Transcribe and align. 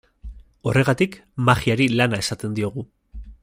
Horregatik, 0.71 1.19
magiari 1.49 1.87
lana 2.01 2.23
esaten 2.25 2.57
diogu. 2.61 2.89